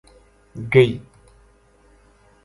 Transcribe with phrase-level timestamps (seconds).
[0.71, 0.91] گئی